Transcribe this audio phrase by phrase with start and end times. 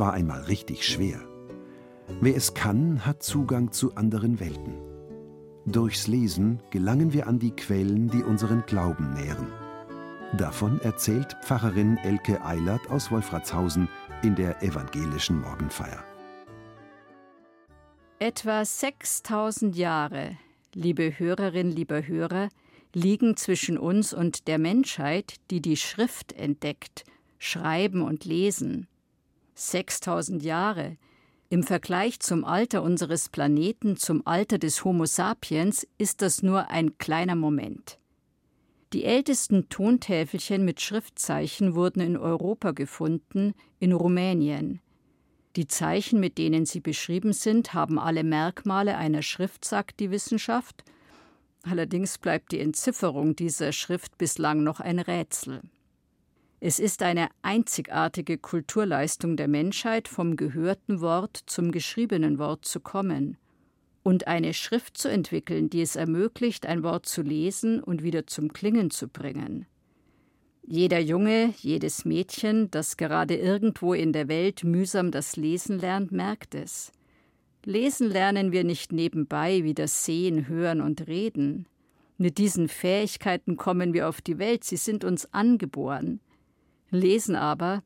[0.00, 1.20] war einmal richtig schwer.
[2.20, 4.74] Wer es kann, hat Zugang zu anderen Welten.
[5.66, 9.46] Durchs Lesen gelangen wir an die Quellen, die unseren Glauben nähren.
[10.36, 13.88] Davon erzählt Pfarrerin Elke Eilert aus Wolfratshausen
[14.22, 16.02] in der evangelischen Morgenfeier.
[18.18, 20.36] Etwa 6000 Jahre,
[20.74, 22.48] liebe Hörerin, lieber Hörer,
[22.92, 27.04] liegen zwischen uns und der Menschheit, die die Schrift entdeckt–
[27.42, 28.86] Schreiben und Lesen.
[29.60, 30.96] 6000 Jahre.
[31.50, 36.96] Im Vergleich zum Alter unseres Planeten, zum Alter des Homo sapiens, ist das nur ein
[36.98, 37.98] kleiner Moment.
[38.92, 44.80] Die ältesten Tontäfelchen mit Schriftzeichen wurden in Europa gefunden, in Rumänien.
[45.56, 50.84] Die Zeichen, mit denen sie beschrieben sind, haben alle Merkmale einer Schrift, sagt die Wissenschaft.
[51.62, 55.62] Allerdings bleibt die Entzifferung dieser Schrift bislang noch ein Rätsel.
[56.62, 63.38] Es ist eine einzigartige Kulturleistung der Menschheit, vom gehörten Wort zum geschriebenen Wort zu kommen
[64.02, 68.52] und eine Schrift zu entwickeln, die es ermöglicht, ein Wort zu lesen und wieder zum
[68.52, 69.64] Klingen zu bringen.
[70.66, 76.54] Jeder Junge, jedes Mädchen, das gerade irgendwo in der Welt mühsam das Lesen lernt, merkt
[76.54, 76.92] es.
[77.64, 81.66] Lesen lernen wir nicht nebenbei wie das Sehen, Hören und Reden.
[82.18, 86.20] Mit diesen Fähigkeiten kommen wir auf die Welt, sie sind uns angeboren.
[86.90, 87.82] Lesen aber,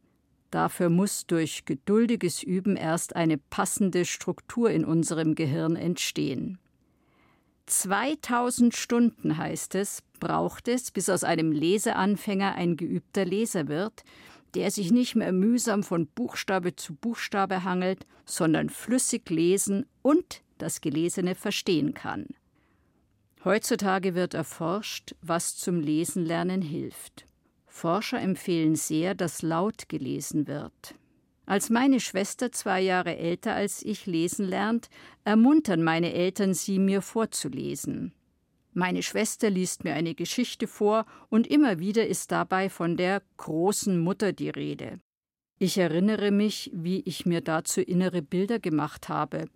[0.51, 6.59] dafür muss durch geduldiges Üben erst eine passende Struktur in unserem Gehirn entstehen.
[7.67, 14.05] 2000 Stunden heißt es, braucht es, bis aus einem Leseanfänger ein geübter Leser wird,
[14.55, 20.81] der sich nicht mehr mühsam von Buchstabe zu Buchstabe hangelt, sondern flüssig lesen und das
[20.81, 22.27] Gelesene verstehen kann.
[23.45, 27.27] Heutzutage wird erforscht, was zum Lesenlernen hilft.
[27.75, 30.95] Forscher empfehlen sehr, dass laut gelesen wird.
[31.45, 34.89] Als meine Schwester zwei Jahre älter als ich lesen lernt,
[35.25, 38.13] ermuntern meine Eltern sie, mir vorzulesen.
[38.75, 43.99] Meine Schwester liest mir eine Geschichte vor, und immer wieder ist dabei von der großen
[43.99, 45.01] Mutter die Rede.
[45.59, 49.47] Ich erinnere mich, wie ich mir dazu innere Bilder gemacht habe.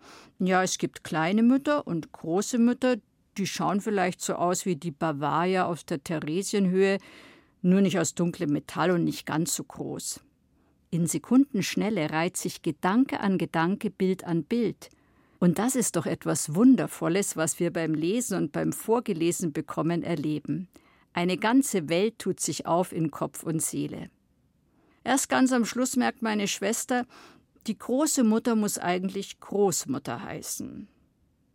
[0.40, 2.96] Ja, es gibt kleine Mütter und große Mütter,
[3.36, 6.98] die schauen vielleicht so aus wie die Bavaria aus der Theresienhöhe,
[7.62, 10.20] nur nicht aus dunklem Metall und nicht ganz so groß.
[10.90, 14.88] In Sekundenschnelle reiht sich Gedanke an Gedanke, Bild an Bild.
[15.38, 20.68] Und das ist doch etwas Wundervolles, was wir beim Lesen und beim Vorgelesen bekommen erleben.
[21.12, 24.10] Eine ganze Welt tut sich auf in Kopf und Seele.
[25.04, 27.06] Erst ganz am Schluss merkt meine Schwester,
[27.66, 30.88] die große Mutter muss eigentlich Großmutter heißen.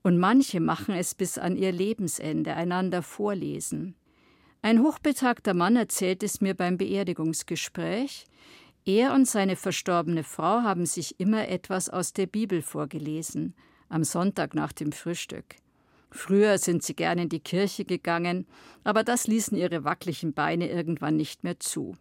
[0.04, 3.96] Und manche machen es bis an ihr Lebensende, einander vorlesen.
[4.66, 8.24] Ein hochbetagter Mann erzählt es mir beim Beerdigungsgespräch.
[8.86, 13.56] Er und seine verstorbene Frau haben sich immer etwas aus der Bibel vorgelesen,
[13.90, 15.58] am Sonntag nach dem Frühstück.
[16.12, 18.48] Früher sind sie gern in die Kirche gegangen,
[18.86, 21.98] aber das ließen ihre wackeligen Beine irgendwann nicht mehr zu.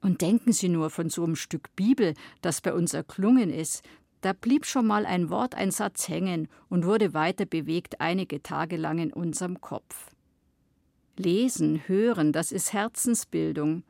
[0.00, 3.82] Und denken Sie nur von so einem Stück Bibel, das bei uns erklungen ist,
[4.20, 8.76] da blieb schon mal ein Wort, ein Satz hängen und wurde weiter bewegt einige Tage
[8.76, 10.15] lang in unserem Kopf.
[11.18, 13.84] Lesen, hören, das ist Herzensbildung.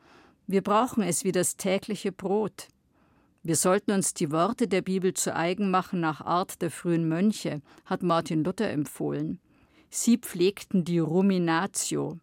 [0.47, 2.67] Wir brauchen es wie das tägliche Brot.
[3.43, 7.61] Wir sollten uns die Worte der Bibel zu eigen machen nach Art der frühen Mönche,
[7.85, 9.39] hat Martin Luther empfohlen.
[9.89, 12.19] Sie pflegten die Ruminatio,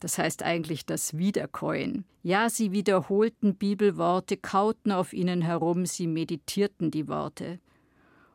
[0.00, 2.04] das heißt eigentlich das Wiederkäuen.
[2.22, 7.58] Ja, sie wiederholten Bibelworte, kauten auf ihnen herum, sie meditierten die Worte.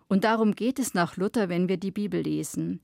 [0.08, 2.82] Und darum geht es nach Luther, wenn wir die Bibel lesen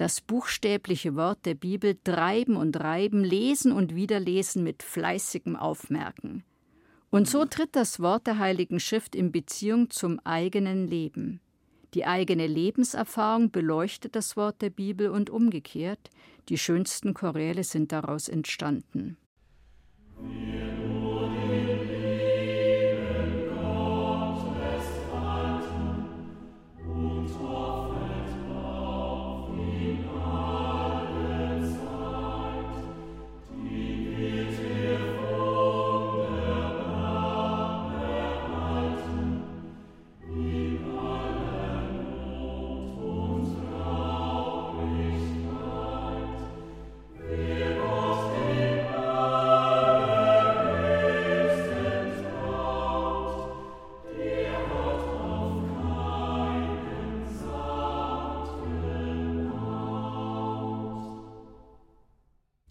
[0.00, 6.42] das buchstäbliche Wort der Bibel treiben und reiben, lesen und wiederlesen mit fleißigem Aufmerken.
[7.10, 11.40] Und so tritt das Wort der Heiligen Schrift in Beziehung zum eigenen Leben.
[11.92, 16.08] Die eigene Lebenserfahrung beleuchtet das Wort der Bibel und umgekehrt,
[16.48, 19.18] die schönsten Choräle sind daraus entstanden.
[20.22, 20.89] Ja.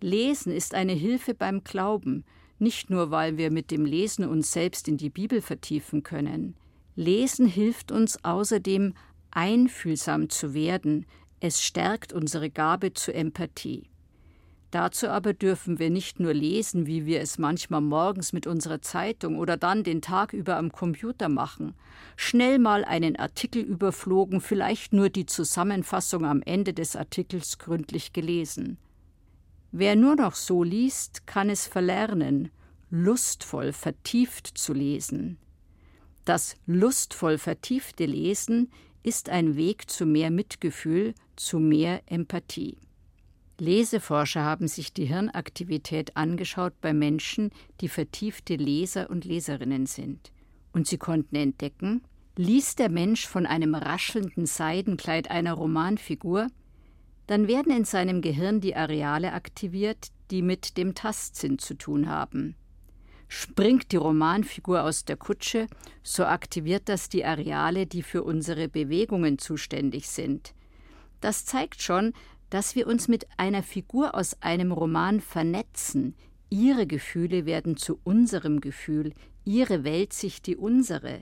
[0.10, 2.26] Lesen ist eine Hilfe beim Glauben,
[2.58, 6.56] nicht nur weil wir mit dem Lesen uns selbst in die Bibel vertiefen können.
[6.96, 8.96] Lesen hilft uns außerdem,
[9.30, 11.06] einfühlsam zu werden,
[11.40, 13.84] es stärkt unsere Gabe zur Empathie.
[14.72, 19.38] Dazu aber dürfen wir nicht nur lesen, wie wir es manchmal morgens mit unserer Zeitung
[19.38, 21.76] oder dann den Tag über am Computer machen,
[22.16, 28.80] schnell mal einen Artikel überflogen, vielleicht nur die Zusammenfassung am Ende des Artikels gründlich gelesen.
[29.72, 32.50] Wer nur noch so liest, kann es verlernen,
[32.90, 35.38] lustvoll vertieft zu lesen.
[36.26, 38.72] Das lustvoll vertiefte Lesen
[39.04, 42.78] ist ein Weg zu mehr Mitgefühl, zu mehr Empathie.
[43.60, 47.52] Leseforscher haben sich die Hirnaktivität angeschaut bei Menschen,
[47.82, 50.32] die vertiefte Leser und Leserinnen sind.
[50.72, 52.02] Und sie konnten entdecken,
[52.38, 56.48] liest der Mensch von einem raschelnden Seidenkleid einer Romanfigur,
[57.30, 62.56] dann werden in seinem Gehirn die Areale aktiviert, die mit dem Tastsinn zu tun haben.
[63.28, 65.68] Springt die Romanfigur aus der Kutsche,
[66.02, 70.56] so aktiviert das die Areale, die für unsere Bewegungen zuständig sind.
[71.22, 72.14] Das zeigt schon,
[72.50, 76.16] dass wir uns mit einer Figur aus einem Roman vernetzen.
[76.50, 79.14] Ihre Gefühle werden zu unserem Gefühl,
[79.46, 81.22] ihre Weltsicht die unsere.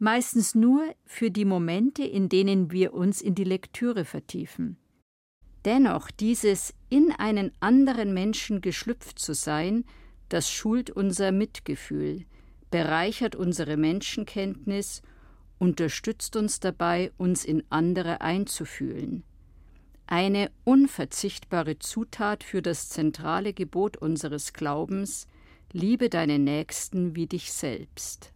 [0.00, 4.78] Meistens nur für die Momente, in denen wir uns in die Lektüre vertiefen.
[5.64, 9.84] Dennoch dieses in einen anderen Menschen geschlüpft zu sein,
[10.28, 12.24] das schult unser Mitgefühl,
[12.70, 15.02] bereichert unsere Menschenkenntnis,
[15.58, 19.24] unterstützt uns dabei, uns in andere einzufühlen
[20.12, 25.26] eine unverzichtbare Zutat für das zentrale Gebot unseres Glaubens,
[25.72, 28.30] liebe deinen Nächsten wie dich selbst.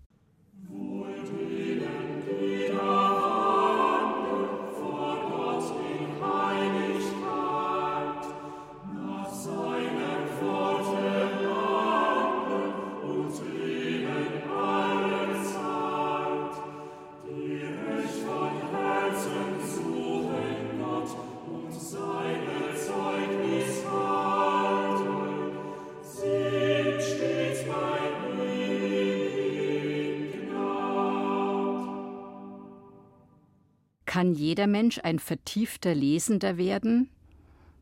[34.17, 37.11] Kann jeder Mensch ein vertiefter Lesender werden?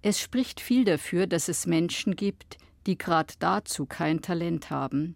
[0.03, 2.59] Es spricht viel dafür, dass es Menschen gibt,
[2.89, 5.15] die gerade dazu kein Talent haben.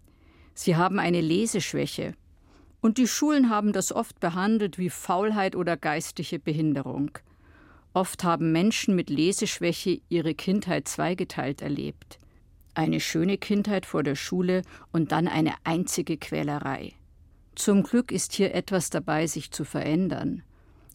[0.55, 2.15] Sie haben eine Leseschwäche.
[2.81, 7.11] Und die Schulen haben das oft behandelt wie Faulheit oder geistige Behinderung.
[7.95, 12.21] Oft haben Menschen mit Leseschwäche ihre Kindheit zweigeteilt erlebt.
[12.75, 14.63] Eine schöne Kindheit vor der Schule
[14.93, 16.93] und dann eine einzige Quälerei.
[17.57, 20.45] Zum Glück ist hier etwas dabei, sich zu verändern.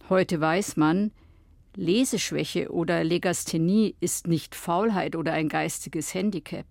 [0.09, 1.11] Heute weiß man,
[1.75, 6.65] Leseschwäche oder Legasthenie ist nicht Faulheit oder ein geistiges Handicap.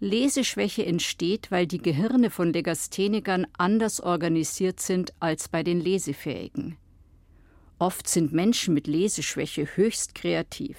[0.00, 6.76] Leseschwäche entsteht, weil die Gehirne von Legasthenikern anders organisiert sind als bei den Lesefähigen.
[7.78, 10.76] Oft sind Menschen mit Leseschwäche höchst kreativ.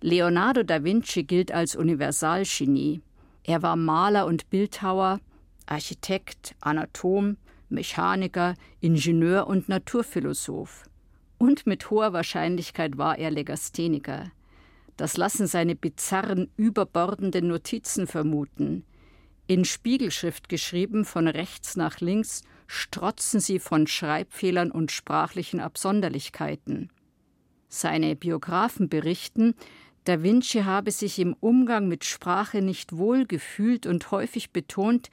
[0.00, 3.02] Leonardo da Vinci gilt als Universalgenie.
[3.42, 5.20] Er war Maler und Bildhauer,
[5.66, 7.36] Architekt, Anatom,
[7.68, 10.89] Mechaniker, Ingenieur und Naturphilosoph
[11.40, 14.30] und mit hoher Wahrscheinlichkeit war er Legastheniker.
[14.98, 18.84] Das lassen seine bizarren, überbordenden Notizen vermuten.
[19.46, 26.92] In Spiegelschrift geschrieben, von rechts nach links, strotzen sie von Schreibfehlern und sprachlichen Absonderlichkeiten.
[27.68, 29.54] Seine Biografen berichten,
[30.04, 35.08] Da Vinci habe sich im Umgang mit Sprache nicht wohl gefühlt und häufig betont,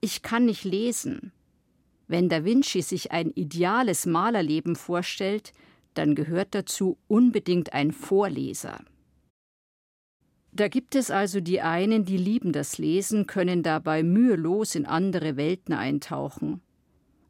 [0.00, 1.32] ich kann nicht lesen.
[2.08, 5.52] Wenn Da Vinci sich ein ideales Malerleben vorstellt,
[5.94, 8.80] dann gehört dazu unbedingt ein Vorleser.
[10.52, 15.36] Da gibt es also die einen, die lieben das Lesen, können dabei mühelos in andere
[15.36, 16.62] Welten eintauchen.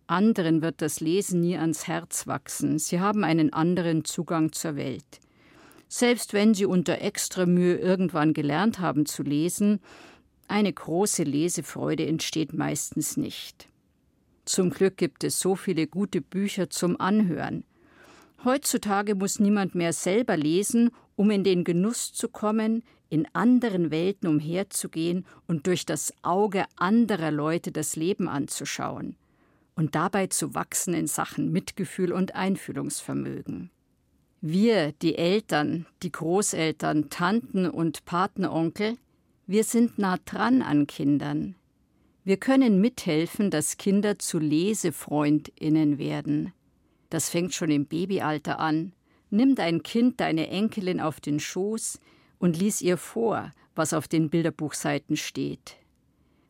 [0.07, 5.21] Anderen wird das Lesen nie ans Herz wachsen, sie haben einen anderen Zugang zur Welt.
[5.89, 9.81] Selbst wenn sie unter extra Mühe irgendwann gelernt haben zu lesen,
[10.47, 13.69] eine große Lesefreude entsteht meistens nicht.
[14.49, 17.65] Zum Glück gibt es so viele gute Bücher zum Anhören.
[18.45, 24.27] Heutzutage muss niemand mehr selber lesen, um in den Genuss zu kommen, in anderen Welten
[24.27, 29.17] umherzugehen und durch das Auge anderer Leute das Leben anzuschauen
[29.77, 33.71] und dabei zu wachsen in Sachen Mitgefühl und Einfühlungsvermögen.
[34.41, 38.97] Wir, die Eltern, die Großeltern, Tanten und Patenonkel,
[39.47, 41.55] wir sind nah dran an Kindern.
[42.25, 46.53] Wir können mithelfen, dass Kinder zu Lesefreundinnen werden.
[47.11, 48.93] Das fängt schon im Babyalter an.
[49.31, 52.01] Nimm dein Kind, deine Enkelin auf den Schoß
[52.39, 55.77] und lies ihr vor, was auf den Bilderbuchseiten steht.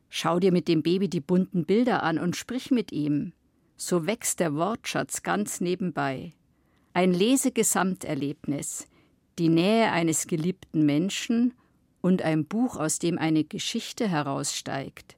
[0.08, 3.32] Schau dir mit dem Baby die bunten Bilder an und sprich mit ihm.
[3.76, 6.32] So wächst der Wortschatz ganz nebenbei.
[6.94, 8.88] Ein Lesegesamterlebnis,
[9.38, 11.54] die Nähe eines geliebten Menschen
[12.00, 15.16] und ein Buch, aus dem eine Geschichte heraussteigt.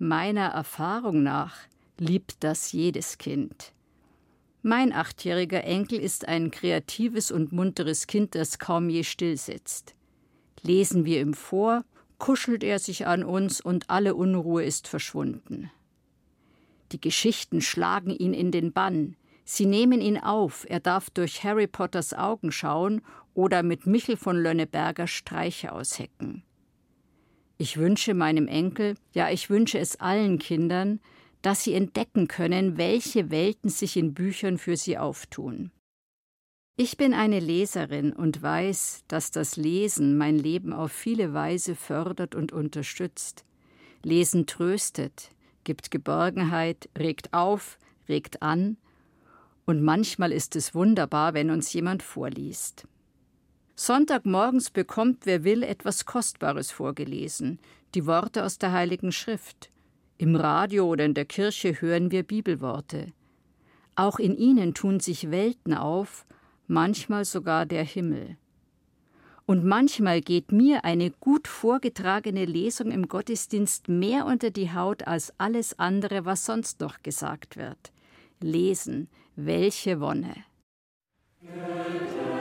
[0.00, 1.56] Meiner Erfahrung nach
[1.98, 3.72] liebt das jedes Kind.
[4.62, 9.96] Mein achtjähriger Enkel ist ein kreatives und munteres Kind, das kaum je stillsitzt.
[10.62, 11.84] Lesen wir ihm vor,
[12.18, 15.68] kuschelt er sich an uns und alle Unruhe ist verschwunden.
[16.92, 21.66] Die Geschichten schlagen ihn in den Bann, sie nehmen ihn auf, er darf durch Harry
[21.66, 23.02] Potters Augen schauen
[23.34, 26.44] oder mit Michel von Lönneberger Streiche aushecken.
[27.58, 31.00] Ich wünsche meinem Enkel, ja ich wünsche es allen Kindern,
[31.42, 35.72] dass sie entdecken können, welche Welten sich in Büchern für sie auftun.
[36.76, 42.36] Ich bin eine Leserin und weiß, dass das Lesen mein Leben auf viele Weise fördert
[42.36, 43.44] und unterstützt.
[44.04, 45.32] Lesen tröstet,
[45.64, 48.76] gibt Geborgenheit, regt auf, regt an,
[49.66, 52.86] und manchmal ist es wunderbar, wenn uns jemand vorliest.
[53.80, 57.60] Sonntagmorgens bekommt, wer will, etwas Kostbares vorgelesen,
[57.94, 59.70] die Worte aus der Heiligen Schrift.
[60.16, 63.12] Im Radio oder in der Kirche hören wir Bibelworte.
[63.94, 66.26] Auch in ihnen tun sich Welten auf,
[66.66, 68.36] manchmal sogar der Himmel.
[69.46, 75.32] Und manchmal geht mir eine gut vorgetragene Lesung im Gottesdienst mehr unter die Haut als
[75.38, 77.92] alles andere, was sonst noch gesagt wird.
[78.40, 80.34] Lesen, welche Wonne.
[81.42, 82.37] Ja.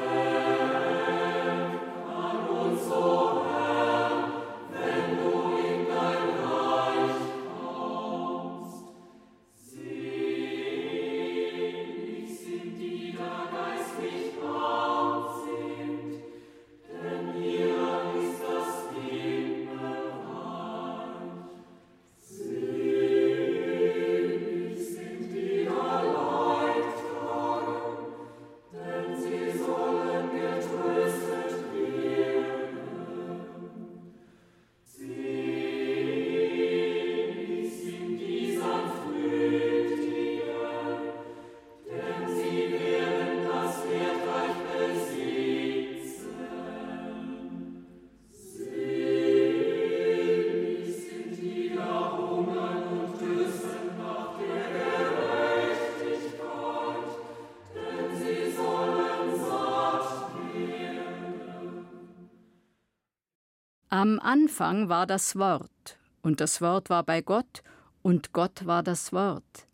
[63.89, 67.63] Am Anfang war das Wort, und das Wort war bei Gott,
[68.01, 69.65] und Gott war das Wort.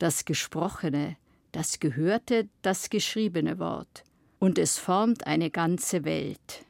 [0.00, 1.16] Das Gesprochene,
[1.52, 4.02] das Gehörte, das geschriebene Wort,
[4.40, 6.64] und es formt eine ganze Welt.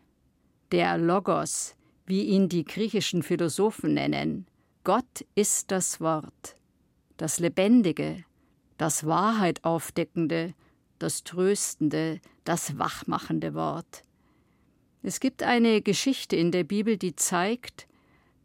[0.71, 4.47] Der Logos, wie ihn die griechischen Philosophen nennen,
[4.85, 6.57] Gott ist das Wort,
[7.17, 8.23] das Lebendige,
[8.77, 10.53] das Wahrheit aufdeckende,
[10.99, 14.03] das Tröstende, das wachmachende Wort.
[15.07, 17.87] Es gibt eine Geschichte in der Bibel, die zeigt,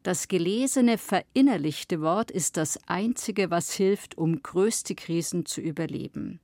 [0.03, 6.39] das gelesene, verinnerlichte Wort ist das einzige, was hilft, um größte Krisen zu überleben.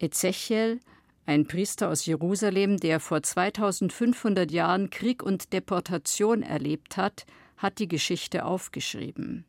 [0.00, 0.80] Ezechiel,
[1.26, 7.24] ein Priester aus Jerusalem, der vor 2500 Jahren Krieg und Deportation erlebt hat,
[7.56, 9.44] hat die Geschichte aufgeschrieben.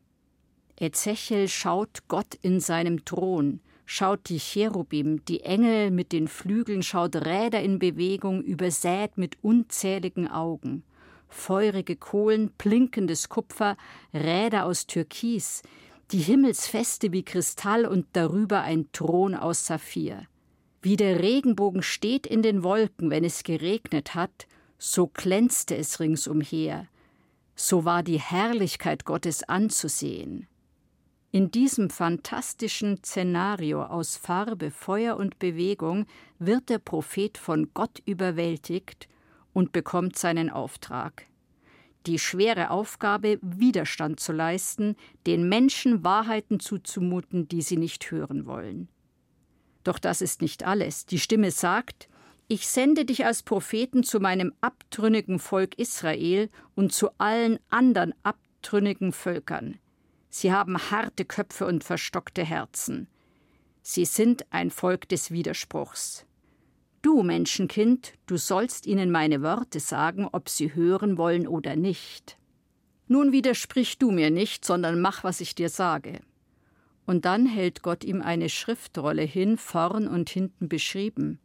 [0.79, 7.15] Ezechiel schaut Gott in seinem Thron, schaut die Cherubim, die Engel mit den Flügeln, schaut
[7.15, 10.83] Räder in Bewegung, übersät mit unzähligen Augen.
[11.27, 13.75] Feurige Kohlen, blinkendes Kupfer,
[14.13, 15.63] Räder aus Türkis,
[16.11, 20.27] die Himmelsfeste wie Kristall und darüber ein Thron aus Saphir.
[20.81, 24.47] Wie der Regenbogen steht in den Wolken, wenn es geregnet hat,
[24.77, 26.87] so glänzte es ringsumher.
[27.55, 30.47] So war die Herrlichkeit Gottes anzusehen.
[31.35, 36.05] In diesem fantastischen Szenario aus Farbe, Feuer und Bewegung
[36.37, 39.09] wird der Prophet von Gott überwältigt
[39.51, 41.25] und bekommt seinen Auftrag.
[42.05, 48.87] Die schwere Aufgabe, Widerstand zu leisten, den Menschen Wahrheiten zuzumuten, die sie nicht hören wollen.
[49.83, 51.07] Doch das ist nicht alles.
[51.07, 52.09] Die Stimme sagt,
[52.47, 59.11] ich sende dich als Propheten zu meinem abtrünnigen Volk Israel und zu allen anderen abtrünnigen
[59.11, 59.79] Völkern.
[60.35, 63.05] Sie haben harte Köpfe und verstockte Herzen.
[63.83, 66.25] Sie sind ein Volk des Widerspruchs.
[67.03, 72.39] Du, Menschenkind, du sollst ihnen meine Worte sagen, ob sie hören wollen oder nicht.
[73.07, 76.19] Nun widersprich du mir nicht, sondern mach, was ich dir sage.
[77.05, 81.37] Und dann hält Gott ihm eine Schriftrolle hin, vorn und hinten beschrieben,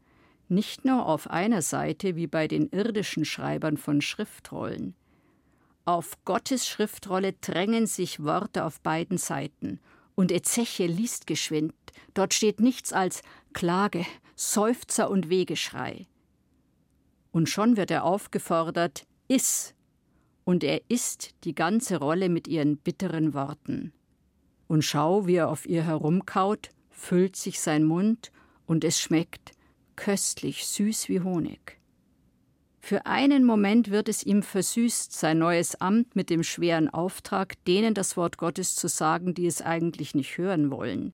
[0.49, 4.95] nicht nur auf einer Seite wie bei den irdischen Schreibern von Schriftrollen.
[5.89, 9.81] Auf Gottes Schriftrolle drängen sich Worte auf beiden Seiten.
[10.15, 11.73] Und Ezechiel liest geschwind.
[12.13, 13.23] Dort steht nichts als
[13.55, 14.05] Klage,
[14.37, 16.07] Seufzer und Wegeschrei.
[17.31, 19.75] Und schon wird er aufgefordert, iss.
[20.45, 23.95] Und er isst die ganze Rolle mit ihren bitteren Worten.
[24.67, 28.31] Und schau, wie er auf ihr herumkaut, füllt sich sein Mund,
[28.67, 29.53] und es schmeckt
[29.97, 31.78] köstlich süß wie Honig.
[32.89, 37.93] Für einen Moment wird es ihm versüßt, sein neues Amt mit dem schweren Auftrag, denen
[37.93, 41.13] das Wort Gottes zu sagen, die es eigentlich nicht hören wollen.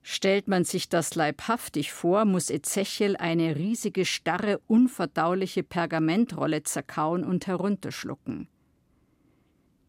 [0.00, 7.46] Stellt man sich das leibhaftig vor, muss Ezechiel eine riesige, starre, unverdauliche Pergamentrolle zerkauen und
[7.46, 8.48] herunterschlucken.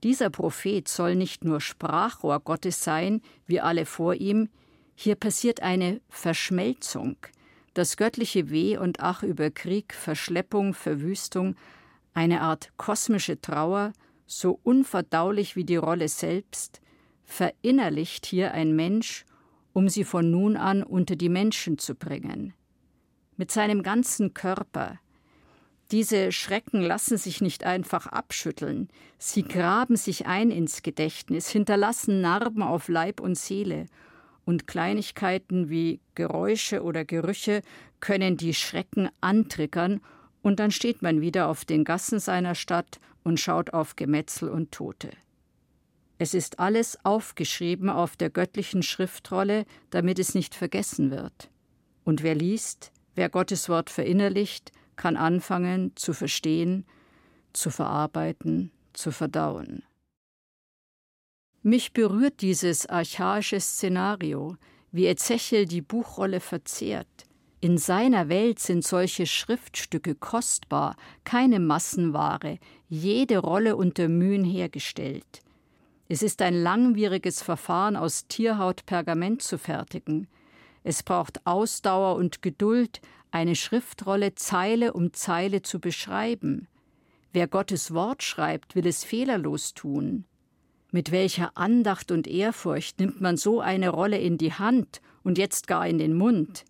[0.04, 4.50] Dieser Prophet soll nicht nur Sprachrohr Gottes sein, wie alle vor ihm,
[4.96, 7.16] hier passiert eine Verschmelzung,
[7.74, 11.56] das göttliche Weh und Ach über Krieg, Verschleppung, Verwüstung,
[12.14, 13.94] eine Art kosmische Trauer,
[14.28, 16.82] so unverdaulich wie die Rolle selbst,
[17.24, 19.26] verinnerlicht hier ein Mensch,
[19.74, 22.54] um sie von nun an unter die Menschen zu bringen.
[23.38, 25.00] Mit seinem ganzen Körper.
[25.92, 32.64] Diese Schrecken lassen sich nicht einfach abschütteln, sie graben sich ein ins Gedächtnis, hinterlassen Narben
[32.64, 33.88] auf Leib und Seele
[34.46, 37.62] und Kleinigkeiten wie Geräusche oder Gerüche
[38.00, 40.02] können die Schrecken antriggern,
[40.44, 44.72] und dann steht man wieder auf den Gassen seiner Stadt und schaut auf Gemetzel und
[44.72, 45.12] Tote.
[46.18, 51.50] Es ist alles aufgeschrieben auf der göttlichen Schriftrolle, damit es nicht vergessen wird.
[52.04, 56.86] Und wer liest, wer Gottes Wort verinnerlicht, kann anfangen zu verstehen,
[57.54, 59.84] zu verarbeiten, zu verdauen.
[61.64, 64.56] Mich berührt dieses archaische Szenario,
[64.92, 67.08] wie Ezechiel die Buchrolle verzehrt.
[67.60, 72.58] In seiner Welt sind solche Schriftstücke kostbar, keine Massenware,
[72.90, 75.42] jede Rolle unter Mühen hergestellt.
[76.08, 80.28] Es ist ein langwieriges Verfahren, aus Tierhaut Pergament zu fertigen.
[80.84, 86.68] Es braucht Ausdauer und Geduld, eine Schriftrolle Zeile um Zeile zu beschreiben.
[87.32, 90.26] Wer Gottes Wort schreibt, will es fehlerlos tun.
[90.92, 95.68] Mit welcher Andacht und Ehrfurcht nimmt man so eine Rolle in die Hand und jetzt
[95.68, 96.66] gar in den Mund?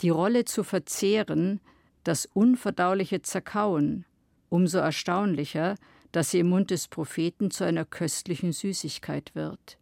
[0.00, 1.60] Die Rolle zu verzehren,
[2.04, 4.06] das unverdauliche Zerkauen,
[4.48, 5.76] umso erstaunlicher,
[6.10, 9.78] dass sie im Mund des Propheten zu einer köstlichen Süßigkeit wird.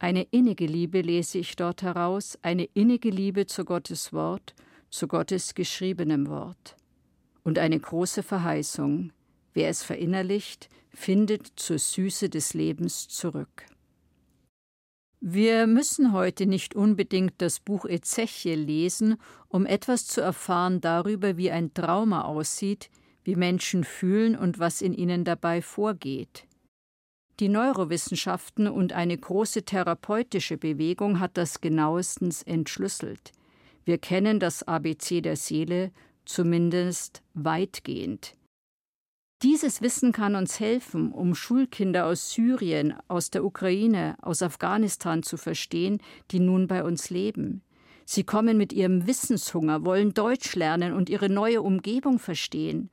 [0.00, 4.54] Eine innige Liebe lese ich dort heraus, eine innige Liebe zu Gottes Wort,
[4.88, 6.76] zu Gottes geschriebenem Wort.
[7.44, 9.12] Und eine große Verheißung,
[9.54, 13.66] wer es verinnerlicht, findet zur Süße des Lebens zurück.
[15.20, 19.16] Wir müssen heute nicht unbedingt das Buch Ezechiel lesen,
[19.48, 22.88] um etwas zu erfahren darüber, wie ein Trauma aussieht,
[23.22, 26.46] wie Menschen fühlen und was in ihnen dabei vorgeht.
[27.38, 33.32] Die Neurowissenschaften und eine große therapeutische Bewegung hat das genauestens entschlüsselt.
[33.84, 35.90] Wir kennen das ABC der Seele
[36.24, 38.36] zumindest weitgehend.
[39.42, 45.38] Dieses Wissen kann uns helfen, um Schulkinder aus Syrien, aus der Ukraine, aus Afghanistan zu
[45.38, 47.62] verstehen, die nun bei uns leben.
[48.04, 52.90] Sie kommen mit ihrem Wissenshunger, wollen Deutsch lernen und ihre neue Umgebung verstehen.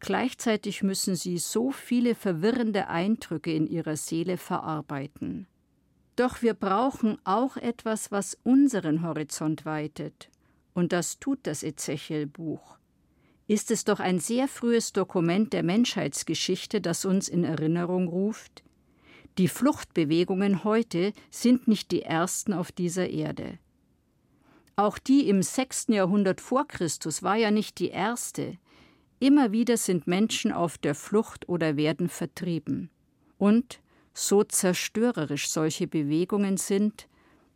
[0.00, 5.46] Gleichzeitig müssen sie so viele verwirrende Eindrücke in ihrer Seele verarbeiten.
[6.16, 10.28] Doch wir brauchen auch etwas, was unseren Horizont weitet.
[10.74, 12.77] Und das tut das Ezechiel-Buch
[13.48, 18.62] ist es doch ein sehr frühes Dokument der Menschheitsgeschichte, das uns in Erinnerung ruft,
[19.38, 23.58] die Fluchtbewegungen heute sind nicht die ersten auf dieser Erde.
[24.74, 28.58] Auch die im sechsten Jahrhundert vor Christus war ja nicht die erste.
[29.20, 32.90] Immer wieder sind Menschen auf der Flucht oder werden vertrieben.
[33.38, 33.80] Und,
[34.12, 37.06] so zerstörerisch solche Bewegungen sind,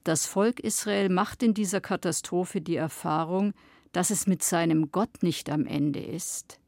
[0.05, 3.55] das Volk Israel macht in dieser Katastrophe die Erfahrung,
[3.93, 6.59] dass es mit seinem Gott nicht am Ende ist,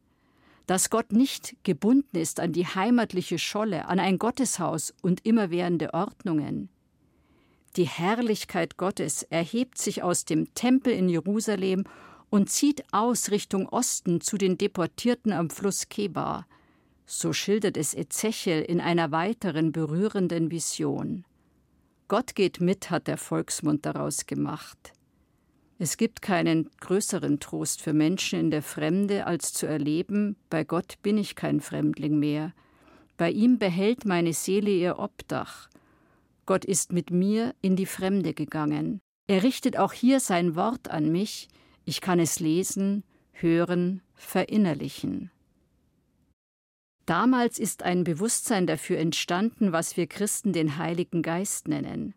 [0.67, 6.69] dass Gott nicht gebunden ist an die heimatliche Scholle, an ein Gotteshaus und immerwährende Ordnungen.
[7.77, 11.85] Die Herrlichkeit Gottes erhebt sich aus dem Tempel in Jerusalem
[12.31, 16.47] und zieht aus Richtung Osten zu den Deportierten am Fluss Kebar.
[17.05, 21.25] So schildert es Ezechiel in einer weiteren berührenden Vision.
[22.09, 24.93] Gott geht mit, hat der Volksmund daraus gemacht.
[25.79, 31.03] Es gibt keinen größeren Trost für Menschen in der Fremde, als zu erleben, bei Gott
[31.03, 32.53] bin ich kein Fremdling mehr.
[33.17, 35.69] Bei ihm behält meine Seele ihr Obdach.
[36.47, 39.01] Gott ist mit mir in die Fremde gegangen.
[39.27, 41.49] Er richtet auch hier sein Wort an mich,
[41.85, 45.31] ich kann es lesen, hören, verinnerlichen.
[47.07, 52.15] Damals ist ein Bewusstsein dafür entstanden, was wir Christen den Heiligen Geist nennen.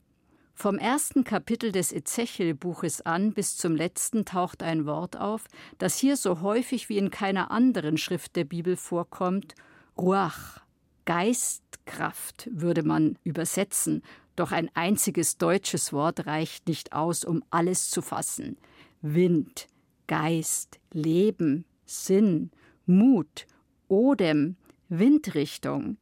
[0.60, 5.46] Vom ersten Kapitel des Ezechiel-Buches an bis zum letzten taucht ein Wort auf,
[5.78, 9.54] das hier so häufig wie in keiner anderen Schrift der Bibel vorkommt:
[10.00, 10.62] Ruach,
[11.06, 14.02] Geistkraft würde man übersetzen,
[14.36, 18.58] doch ein einziges deutsches Wort reicht nicht aus, um alles zu fassen.
[19.04, 19.68] Wind,
[20.08, 22.50] Geist, Leben, Sinn,
[22.88, 23.46] Mut,
[23.90, 24.56] Odem,
[24.90, 25.98] Windrichtung.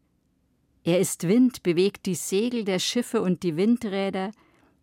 [0.86, 4.32] Er ist Wind, bewegt die Segel der Schiffe und die Windräder.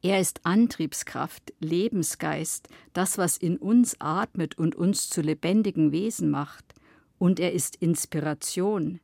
[0.05, 6.75] Er ist Antriebskraft, Lebensgeist, das, was in uns atmet und uns zu lebendigen Wesen macht.
[7.19, 8.99] Und er ist Inspiration,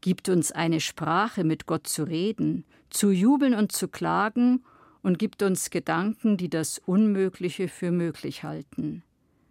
[0.00, 4.64] gibt uns eine Sprache, mit Gott zu reden, zu jubeln und zu klagen
[5.02, 9.04] und gibt uns Gedanken, die das Unmögliche für möglich halten.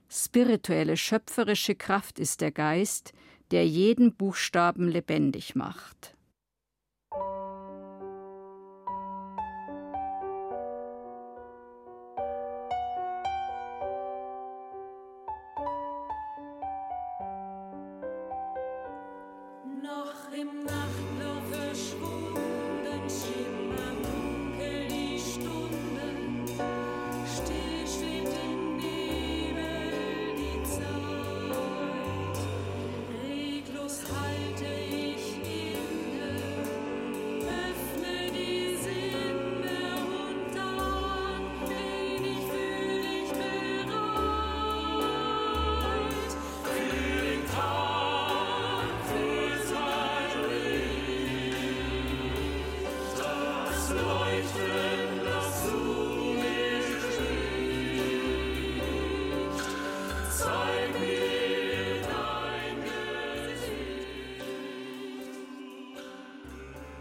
[0.09, 3.13] Spirituelle, schöpferische Kraft ist der Geist,
[3.51, 6.17] der jeden Buchstaben lebendig macht.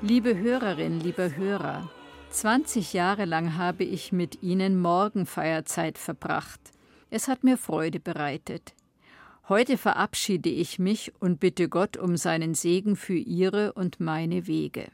[0.08, 1.90] Liebe Hörerin, lieber Hörer,
[2.30, 6.72] 20 Jahre lang habe ich mit Ihnen Morgenfeierzeit verbracht.
[7.10, 8.72] Es hat mir Freude bereitet.
[9.50, 14.90] Heute verabschiede ich mich und bitte Gott um seinen Segen für Ihre und meine Wege.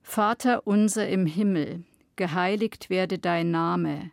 [0.00, 1.84] Vater unser im Himmel,
[2.16, 4.12] geheiligt werde dein Name,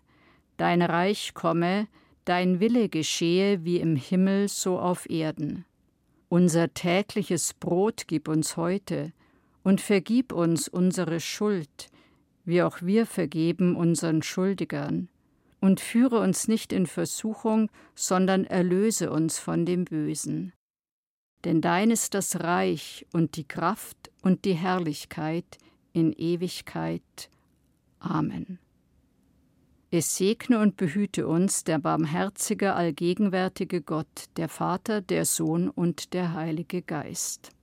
[0.58, 1.88] dein Reich komme,
[2.26, 5.64] dein Wille geschehe wie im Himmel so auf Erden.
[6.28, 9.14] Unser tägliches Brot gib uns heute,
[9.66, 11.88] und vergib uns unsere Schuld,
[12.46, 15.10] wie auch wir vergeben unseren Schuldigern,
[15.60, 20.54] und führe uns nicht in Versuchung, sondern erlöse uns von dem Bösen.
[21.44, 25.58] Denn dein ist das Reich und die Kraft und die Herrlichkeit
[25.94, 27.32] in Ewigkeit.
[27.98, 28.60] Amen.
[29.90, 36.34] Es segne und behüte uns der barmherzige, allgegenwärtige Gott, der Vater, der Sohn und der
[36.34, 37.52] Heilige Geist.